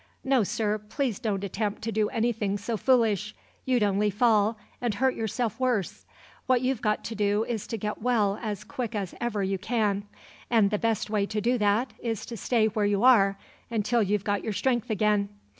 No, 0.23 0.41
sir, 0.43 0.79
please 0.79 1.19
don't 1.19 1.43
attempt 1.43 1.83
to 1.83 1.91
do 1.91 2.09
anything 2.09 2.57
so 2.57 2.75
foolish; 2.75 3.35
you'd 3.65 3.83
only 3.83 4.09
fall, 4.09 4.57
and 4.81 4.95
hurt 4.95 5.13
yourself 5.13 5.59
worse. 5.59 6.07
What 6.47 6.61
you've 6.61 6.81
got 6.81 7.03
to 7.03 7.13
do 7.13 7.43
is 7.47 7.67
to 7.67 7.77
get 7.77 8.01
well 8.01 8.39
as 8.41 8.63
quick 8.63 8.95
as 8.95 9.13
ever 9.21 9.43
you 9.43 9.59
can; 9.59 10.05
and 10.49 10.71
the 10.71 10.79
best 10.79 11.11
way 11.11 11.27
to 11.27 11.39
do 11.39 11.59
that 11.59 11.93
is 11.99 12.25
to 12.25 12.35
stay 12.35 12.65
where 12.65 12.87
you 12.87 13.03
are 13.03 13.37
until 13.69 14.01
you've 14.01 14.23
got 14.23 14.43
your 14.43 14.53
strength 14.53 14.89
again. 14.89 15.29